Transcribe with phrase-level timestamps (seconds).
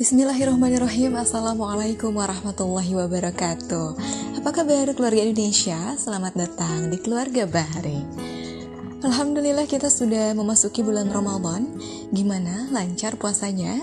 [0.00, 4.00] Bismillahirrahmanirrahim Assalamualaikum warahmatullahi wabarakatuh
[4.40, 5.76] Apa kabar keluarga Indonesia?
[6.00, 8.00] Selamat datang di keluarga Bahari
[9.04, 11.68] Alhamdulillah kita sudah memasuki bulan Ramadan
[12.16, 12.72] Gimana?
[12.72, 13.76] Lancar puasanya?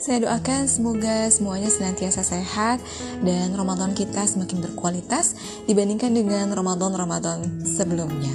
[0.00, 2.80] Saya doakan semoga semuanya senantiasa sehat
[3.20, 5.36] Dan Ramadan kita semakin berkualitas
[5.68, 8.32] Dibandingkan dengan Ramadan-Ramadan sebelumnya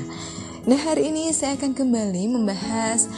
[0.70, 3.10] Nah hari ini saya akan kembali membahas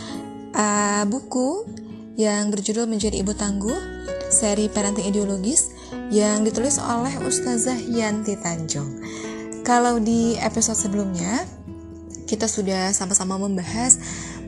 [0.56, 1.84] uh, buku
[2.16, 3.95] yang berjudul Menjadi Ibu Tangguh,
[4.36, 5.72] seri parenting ideologis
[6.12, 9.00] yang ditulis oleh Ustazah Yanti Tanjung.
[9.64, 11.48] Kalau di episode sebelumnya,
[12.28, 13.96] kita sudah sama-sama membahas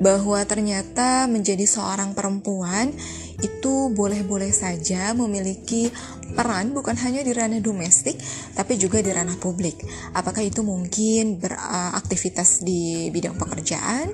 [0.03, 2.91] bahwa ternyata menjadi seorang perempuan
[3.37, 5.93] itu boleh-boleh saja memiliki
[6.33, 8.17] peran bukan hanya di ranah domestik
[8.57, 9.77] tapi juga di ranah publik.
[10.17, 14.09] Apakah itu mungkin beraktivitas di bidang pekerjaan,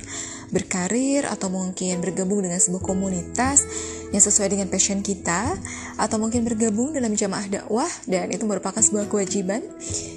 [0.52, 3.66] berkarir atau mungkin bergabung dengan sebuah komunitas
[4.14, 5.58] yang sesuai dengan passion kita
[5.98, 9.66] atau mungkin bergabung dalam jamaah dakwah dan itu merupakan sebuah kewajiban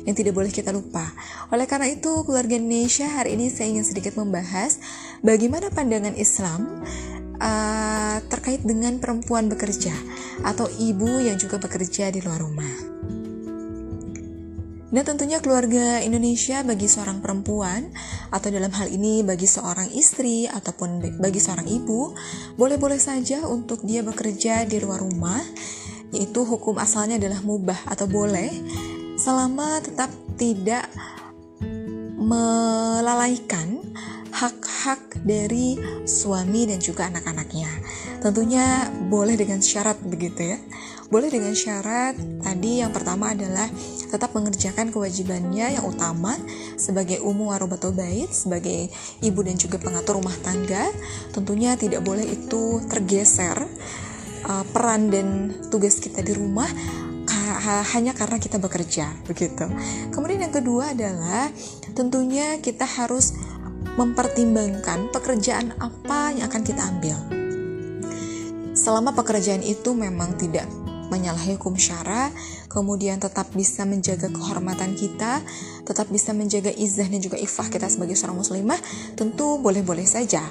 [0.04, 1.08] yang tidak boleh kita lupa.
[1.48, 4.76] Oleh karena itu, keluarga Indonesia hari ini saya ingin sedikit membahas
[5.24, 6.84] bagaimana pandangan Islam
[7.40, 9.92] uh, terkait dengan perempuan bekerja
[10.44, 12.96] atau ibu yang juga bekerja di luar rumah.
[14.86, 17.90] Nah tentunya keluarga Indonesia bagi seorang perempuan
[18.30, 22.14] atau dalam hal ini bagi seorang istri ataupun bagi seorang ibu
[22.54, 25.42] boleh-boleh saja untuk dia bekerja di luar rumah
[26.14, 28.48] yaitu hukum asalnya adalah mubah atau boleh
[29.18, 30.86] selama tetap tidak
[32.16, 33.82] melalaikan
[34.36, 37.72] hak-hak dari suami dan juga anak-anaknya.
[38.20, 40.58] Tentunya boleh dengan syarat begitu ya.
[41.08, 43.64] Boleh dengan syarat tadi yang pertama adalah
[44.10, 46.36] tetap mengerjakan kewajibannya yang utama
[46.76, 48.92] sebagai umum warobatul bait, sebagai
[49.24, 50.84] ibu dan juga pengatur rumah tangga.
[51.32, 53.56] Tentunya tidak boleh itu tergeser
[54.44, 56.68] uh, peran dan tugas kita di rumah
[57.66, 59.66] hanya karena kita bekerja begitu.
[60.14, 61.50] Kemudian yang kedua adalah
[61.98, 63.34] tentunya kita harus
[63.96, 67.16] mempertimbangkan pekerjaan apa yang akan kita ambil.
[68.76, 70.68] Selama pekerjaan itu memang tidak
[71.08, 72.28] menyalahi hukum syara,
[72.68, 75.40] kemudian tetap bisa menjaga kehormatan kita,
[75.86, 78.78] tetap bisa menjaga izah dan juga ifah kita sebagai seorang muslimah,
[79.14, 80.42] tentu boleh-boleh saja.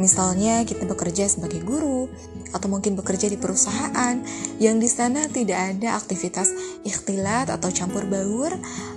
[0.00, 2.08] Misalnya kita bekerja sebagai guru
[2.52, 4.20] atau mungkin bekerja di perusahaan
[4.60, 6.48] yang di sana tidak ada aktivitas
[6.84, 8.52] ikhtilat atau campur baur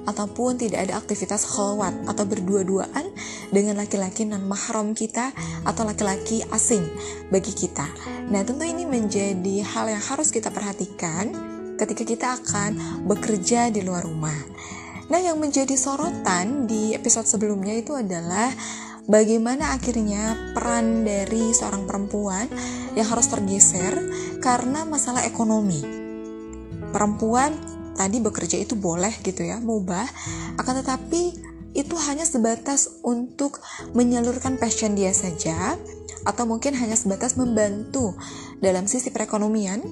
[0.08, 3.12] ataupun tidak ada aktivitas khalwat atau berdua-duaan
[3.52, 5.32] dengan laki-laki non mahram kita
[5.64, 6.84] atau laki-laki asing
[7.32, 7.88] bagi kita.
[8.32, 11.32] Nah, tentu ini menjadi hal yang harus kita perhatikan
[11.76, 14.36] ketika kita akan bekerja di luar rumah.
[15.06, 18.50] Nah, yang menjadi sorotan di episode sebelumnya itu adalah
[19.06, 22.50] bagaimana akhirnya peran dari seorang perempuan
[22.98, 23.94] yang harus tergeser
[24.42, 25.82] karena masalah ekonomi.
[26.94, 27.54] Perempuan
[27.96, 30.06] tadi bekerja itu boleh gitu ya, mubah,
[30.60, 31.24] akan tetapi
[31.76, 33.60] itu hanya sebatas untuk
[33.92, 35.76] menyalurkan passion dia saja
[36.24, 38.16] atau mungkin hanya sebatas membantu
[38.64, 39.84] dalam sisi perekonomian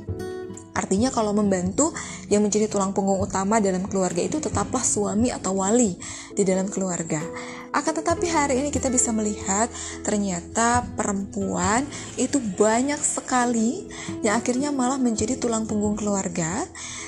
[0.83, 1.95] Artinya kalau membantu
[2.27, 5.95] yang menjadi tulang punggung utama dalam keluarga itu tetaplah suami atau wali
[6.35, 7.23] di dalam keluarga.
[7.71, 9.71] Akan tetapi hari ini kita bisa melihat
[10.03, 11.87] ternyata perempuan
[12.19, 13.87] itu banyak sekali
[14.21, 16.67] yang akhirnya malah menjadi tulang punggung keluarga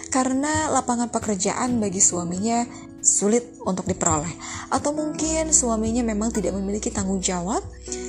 [0.09, 2.64] karena lapangan pekerjaan bagi suaminya
[3.06, 4.34] sulit untuk diperoleh
[4.74, 7.62] atau mungkin suaminya memang tidak memiliki tanggung jawab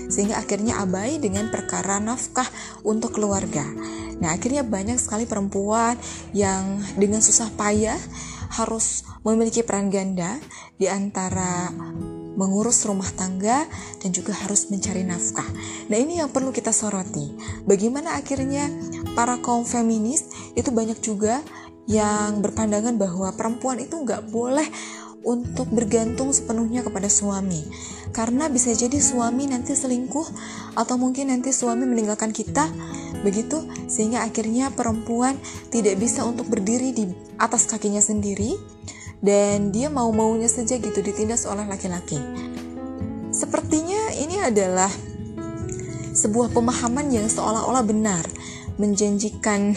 [0.09, 2.47] sehingga akhirnya abai dengan perkara nafkah
[2.87, 3.67] untuk keluarga.
[4.21, 5.97] Nah, akhirnya banyak sekali perempuan
[6.33, 7.99] yang dengan susah payah
[8.57, 10.39] harus memiliki peran ganda
[10.81, 11.69] di antara
[12.37, 13.65] mengurus rumah tangga
[14.01, 15.49] dan juga harus mencari nafkah.
[15.89, 17.33] Nah, ini yang perlu kita soroti.
[17.65, 18.69] Bagaimana akhirnya
[19.17, 21.41] para kaum feminis itu banyak juga
[21.89, 24.67] yang berpandangan bahwa perempuan itu nggak boleh
[25.27, 27.67] untuk bergantung sepenuhnya kepada suami
[28.15, 30.27] karena bisa jadi suami nanti selingkuh
[30.79, 32.71] atau mungkin nanti suami meninggalkan kita
[33.23, 35.39] begitu sehingga akhirnya perempuan
[35.73, 37.05] tidak bisa untuk berdiri di
[37.41, 38.57] atas kakinya sendiri
[39.25, 42.21] dan dia mau-maunya saja gitu ditindas oleh laki-laki.
[43.33, 44.89] Sepertinya ini adalah
[46.17, 48.25] sebuah pemahaman yang seolah-olah benar
[48.81, 49.77] menjanjikan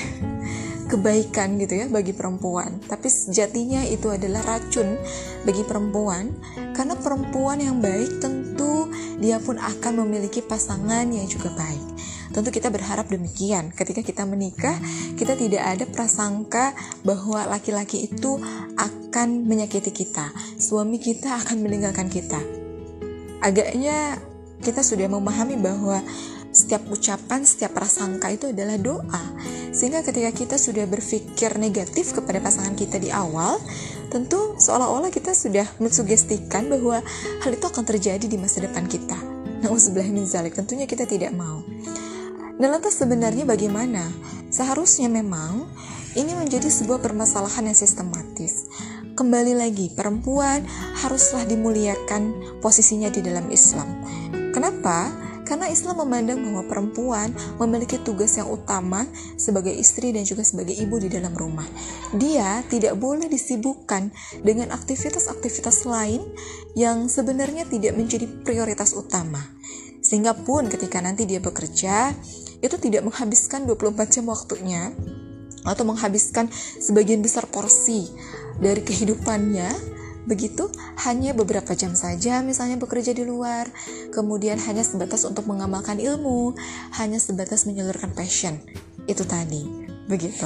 [0.92, 2.80] kebaikan gitu ya bagi perempuan.
[2.88, 4.98] Tapi sejatinya itu adalah racun
[5.44, 6.34] bagi perempuan
[6.74, 8.88] karena perempuan yang baik tentu
[9.20, 11.99] dia pun akan memiliki pasangan yang juga baik
[12.30, 14.78] tentu kita berharap demikian ketika kita menikah
[15.18, 18.38] kita tidak ada prasangka bahwa laki-laki itu
[18.78, 20.30] akan menyakiti kita
[20.62, 22.40] suami kita akan meninggalkan kita
[23.42, 24.20] agaknya
[24.60, 26.04] kita sudah memahami bahwa
[26.50, 29.24] setiap ucapan, setiap prasangka itu adalah doa.
[29.70, 33.62] Sehingga ketika kita sudah berpikir negatif kepada pasangan kita di awal,
[34.10, 37.06] tentu seolah-olah kita sudah mensugestikan bahwa
[37.46, 39.16] hal itu akan terjadi di masa depan kita.
[39.62, 41.62] Nauzubillah min zalik, tentunya kita tidak mau.
[42.60, 44.12] Dan lantas sebenarnya bagaimana?
[44.52, 45.64] Seharusnya memang
[46.20, 48.68] ini menjadi sebuah permasalahan yang sistematis.
[49.16, 50.68] Kembali lagi, perempuan
[51.00, 54.04] haruslah dimuliakan posisinya di dalam Islam.
[54.52, 55.08] Kenapa?
[55.48, 59.08] Karena Islam memandang bahwa perempuan memiliki tugas yang utama
[59.40, 61.66] sebagai istri dan juga sebagai ibu di dalam rumah.
[62.12, 64.12] Dia tidak boleh disibukkan
[64.44, 66.22] dengan aktivitas-aktivitas lain
[66.76, 69.42] yang sebenarnya tidak menjadi prioritas utama.
[70.10, 72.18] Sehingga pun ketika nanti dia bekerja,
[72.66, 74.90] itu tidak menghabiskan 24 jam waktunya
[75.62, 76.50] atau menghabiskan
[76.82, 78.10] sebagian besar porsi
[78.58, 80.70] dari kehidupannya Begitu,
[81.10, 83.66] hanya beberapa jam saja misalnya bekerja di luar,
[84.14, 86.54] kemudian hanya sebatas untuk mengamalkan ilmu,
[87.02, 88.62] hanya sebatas menyalurkan passion.
[89.10, 89.66] Itu tadi,
[90.06, 90.46] begitu.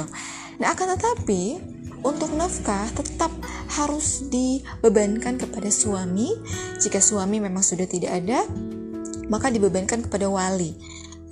[0.56, 1.60] Nah, akan tetapi
[2.00, 3.28] untuk nafkah tetap
[3.76, 6.32] harus dibebankan kepada suami.
[6.80, 8.40] Jika suami memang sudah tidak ada,
[9.28, 10.74] maka dibebankan kepada wali.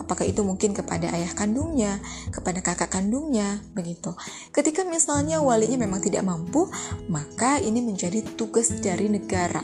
[0.02, 2.02] Apakah itu mungkin kepada ayah kandungnya,
[2.34, 4.12] kepada kakak kandungnya, begitu.
[4.50, 6.66] Ketika misalnya walinya memang tidak mampu,
[7.06, 9.62] maka ini menjadi tugas dari negara.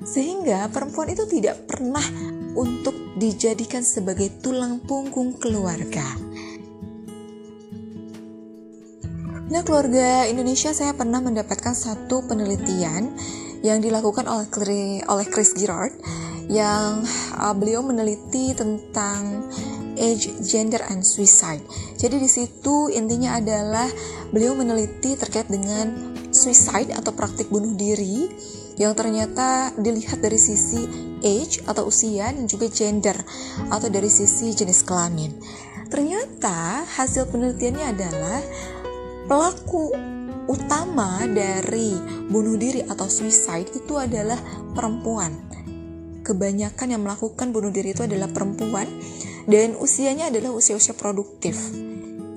[0.00, 2.02] Sehingga perempuan itu tidak pernah
[2.56, 6.04] untuk dijadikan sebagai tulang punggung keluarga.
[9.46, 13.14] Nah, keluarga Indonesia saya pernah mendapatkan satu penelitian
[13.62, 14.48] yang dilakukan oleh
[15.06, 15.94] oleh Chris Girard
[16.46, 17.02] yang
[17.34, 19.50] uh, beliau meneliti tentang
[19.96, 21.64] age, gender, and suicide.
[21.96, 23.88] Jadi di situ intinya adalah
[24.30, 28.28] beliau meneliti terkait dengan suicide atau praktik bunuh diri
[28.76, 30.84] yang ternyata dilihat dari sisi
[31.24, 33.16] age atau usia dan juga gender
[33.72, 35.32] atau dari sisi jenis kelamin.
[35.88, 38.40] Ternyata hasil penelitiannya adalah
[39.24, 39.96] pelaku
[40.46, 41.96] utama dari
[42.28, 44.38] bunuh diri atau suicide itu adalah
[44.76, 45.34] perempuan
[46.26, 48.90] kebanyakan yang melakukan bunuh diri itu adalah perempuan
[49.46, 51.54] dan usianya adalah usia-usia produktif.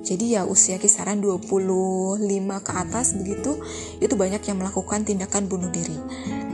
[0.06, 2.22] Jadi ya usia kisaran 25
[2.62, 3.58] ke atas begitu
[3.98, 5.98] itu banyak yang melakukan tindakan bunuh diri.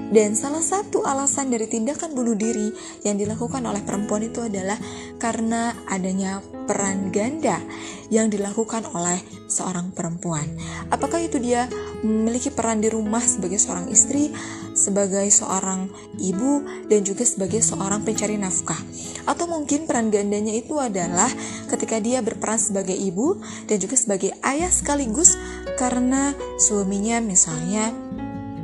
[0.07, 2.71] Dan salah satu alasan dari tindakan bunuh diri
[3.03, 4.79] yang dilakukan oleh perempuan itu adalah
[5.19, 6.39] karena adanya
[6.71, 7.59] peran ganda
[8.07, 9.19] yang dilakukan oleh
[9.51, 10.47] seorang perempuan.
[10.95, 11.67] Apakah itu dia
[12.07, 14.31] memiliki peran di rumah sebagai seorang istri,
[14.79, 15.91] sebagai seorang
[16.23, 18.79] ibu, dan juga sebagai seorang pencari nafkah?
[19.27, 21.31] Atau mungkin peran gandanya itu adalah
[21.67, 25.35] ketika dia berperan sebagai ibu dan juga sebagai ayah sekaligus
[25.75, 26.31] karena
[26.63, 27.91] suaminya misalnya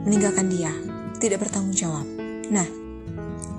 [0.07, 0.92] meninggalkan dia
[1.23, 2.07] tidak bertanggung jawab.
[2.51, 2.67] Nah,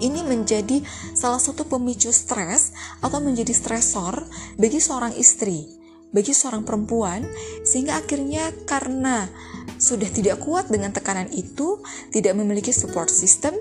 [0.04, 0.84] ini menjadi
[1.16, 4.28] salah satu pemicu stres atau menjadi stresor
[4.60, 5.72] bagi seorang istri,
[6.12, 7.24] bagi seorang perempuan,
[7.64, 9.32] sehingga akhirnya karena
[9.80, 11.80] sudah tidak kuat dengan tekanan itu,
[12.12, 13.56] tidak memiliki support system,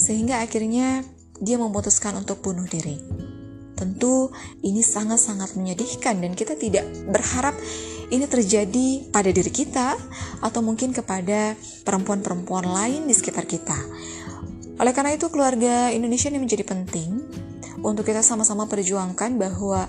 [0.00, 1.04] sehingga akhirnya
[1.36, 2.96] dia memutuskan untuk bunuh diri.
[3.76, 4.30] Tentu
[4.62, 7.52] ini sangat-sangat menyedihkan dan kita tidak berharap
[8.12, 9.96] ini terjadi pada diri kita
[10.44, 11.56] atau mungkin kepada
[11.88, 13.74] perempuan-perempuan lain di sekitar kita.
[14.76, 17.24] Oleh karena itu keluarga Indonesia ini menjadi penting
[17.80, 19.88] untuk kita sama-sama perjuangkan bahwa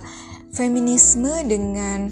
[0.56, 2.08] feminisme dengan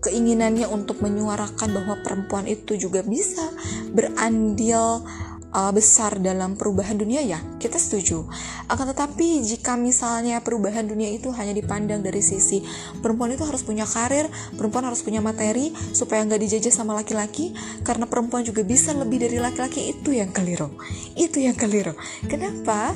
[0.00, 3.52] keinginannya untuk menyuarakan bahwa perempuan itu juga bisa
[3.92, 5.04] berandil
[5.54, 8.26] uh, besar dalam perubahan dunia ya kita setuju
[8.70, 12.62] akan tetapi jika misalnya perubahan dunia itu hanya dipandang dari sisi
[13.02, 18.06] perempuan itu harus punya karir perempuan harus punya materi supaya nggak dijajah sama laki-laki karena
[18.06, 20.70] perempuan juga bisa lebih dari laki-laki itu yang keliru
[21.18, 21.94] itu yang keliru
[22.26, 22.94] kenapa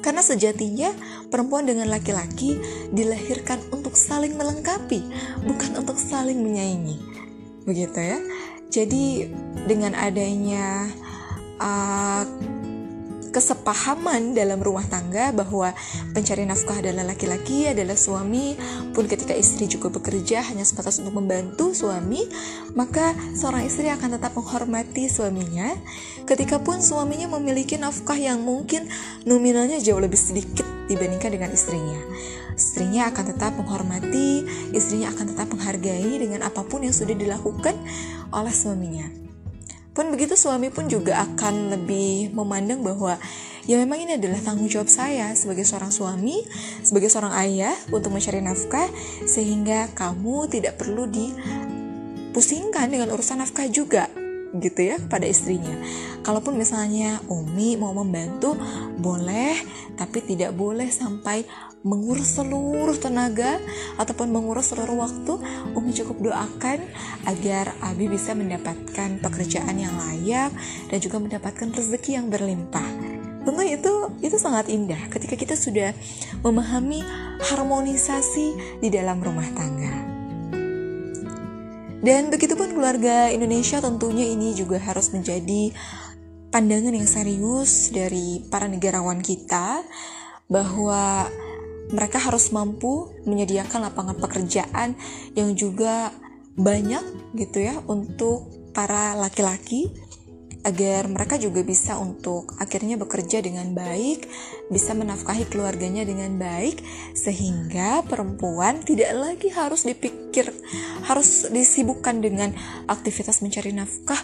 [0.00, 0.96] karena sejatinya
[1.28, 2.56] perempuan dengan laki-laki
[2.90, 5.04] dilahirkan untuk saling melengkapi,
[5.44, 6.96] bukan untuk saling menyaingi.
[7.68, 8.18] Begitu ya.
[8.72, 9.28] Jadi
[9.68, 10.88] dengan adanya
[11.60, 12.24] uh,
[13.30, 15.70] kesepahaman dalam rumah tangga bahwa
[16.10, 18.58] pencari nafkah adalah laki-laki, adalah suami,
[18.90, 22.26] pun ketika istri juga bekerja hanya sebatas untuk membantu suami,
[22.74, 25.70] maka seorang istri akan tetap menghormati suaminya.
[26.26, 28.90] Ketika pun suaminya memiliki nafkah yang mungkin
[29.24, 32.02] nominalnya jauh lebih sedikit dibandingkan dengan istrinya.
[32.58, 37.78] Istrinya akan tetap menghormati, istrinya akan tetap menghargai dengan apa pun yang sudah dilakukan
[38.34, 39.29] oleh suaminya.
[39.90, 43.18] Pun begitu suami pun juga akan lebih memandang bahwa
[43.66, 46.46] ya memang ini adalah tanggung jawab saya sebagai seorang suami,
[46.86, 48.86] sebagai seorang ayah untuk mencari nafkah
[49.26, 54.06] sehingga kamu tidak perlu dipusingkan dengan urusan nafkah juga.
[54.50, 55.78] gitu ya kepada istrinya.
[56.26, 58.58] Kalaupun misalnya Umi mau membantu,
[58.98, 59.54] boleh,
[59.94, 61.46] tapi tidak boleh sampai
[61.80, 63.56] mengurus seluruh tenaga
[63.96, 65.40] ataupun mengurus seluruh waktu.
[65.72, 66.84] Umi cukup doakan
[67.24, 70.52] agar Abi bisa mendapatkan pekerjaan yang layak
[70.92, 72.88] dan juga mendapatkan rezeki yang berlimpah.
[73.40, 75.96] Tentu itu itu sangat indah ketika kita sudah
[76.44, 77.00] memahami
[77.40, 80.20] harmonisasi di dalam rumah tangga.
[82.00, 85.72] Dan begitupun keluarga Indonesia tentunya ini juga harus menjadi
[86.48, 89.84] pandangan yang serius dari para negarawan kita
[90.48, 91.28] bahwa
[91.90, 94.98] mereka harus mampu menyediakan lapangan pekerjaan
[95.34, 96.14] yang juga
[96.58, 99.90] banyak gitu ya untuk para laki-laki
[100.60, 104.28] agar mereka juga bisa untuk akhirnya bekerja dengan baik,
[104.68, 106.84] bisa menafkahi keluarganya dengan baik,
[107.16, 110.52] sehingga perempuan tidak lagi harus dipikir,
[111.08, 112.52] harus disibukkan dengan
[112.92, 114.20] aktivitas mencari nafkah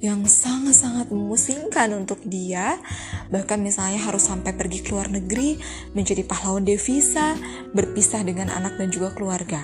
[0.00, 2.80] yang sangat-sangat memusingkan untuk dia,
[3.28, 5.60] bahkan misalnya harus sampai pergi ke luar negeri,
[5.92, 7.36] menjadi pahlawan devisa,
[7.76, 9.60] berpisah dengan anak dan juga keluarga.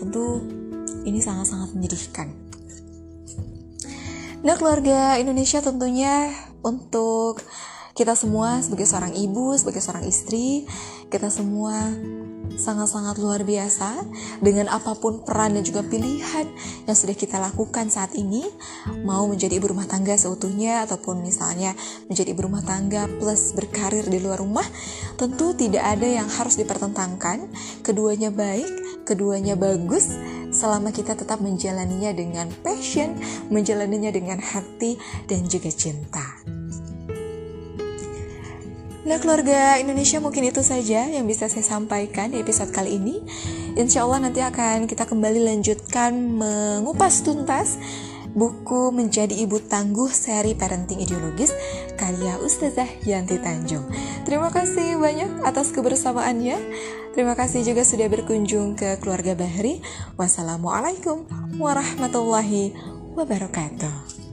[0.00, 0.40] Tentu
[1.04, 2.32] ini sangat-sangat menyedihkan.
[4.44, 6.32] Nah keluarga Indonesia tentunya
[6.64, 7.44] untuk
[7.92, 10.64] kita semua sebagai seorang ibu, sebagai seorang istri,
[11.12, 11.92] kita semua
[12.54, 14.04] sangat-sangat luar biasa
[14.44, 16.46] dengan apa pun peran dan juga pilihan
[16.86, 18.44] yang sudah kita lakukan saat ini
[19.02, 21.72] mau menjadi ibu rumah tangga seutuhnya ataupun misalnya
[22.06, 24.66] menjadi ibu rumah tangga plus berkarir di luar rumah
[25.16, 27.48] tentu tidak ada yang harus dipertentangkan
[27.82, 28.68] keduanya baik
[29.04, 30.14] keduanya bagus
[30.54, 33.18] selama kita tetap menjalaninya dengan passion,
[33.50, 34.94] menjalaninya dengan hati
[35.26, 36.43] dan juga cinta.
[39.04, 43.20] Nah keluarga Indonesia mungkin itu saja yang bisa saya sampaikan di episode kali ini
[43.74, 47.76] Insya Allah nanti akan kita kembali lanjutkan mengupas tuntas
[48.34, 51.54] buku Menjadi Ibu Tangguh seri Parenting Ideologis
[51.94, 53.86] karya Ustazah Yanti Tanjung.
[54.26, 56.58] Terima kasih banyak atas kebersamaannya.
[57.14, 59.78] Terima kasih juga sudah berkunjung ke keluarga Bahri.
[60.18, 61.26] Wassalamualaikum
[61.58, 62.74] warahmatullahi
[63.14, 64.23] wabarakatuh.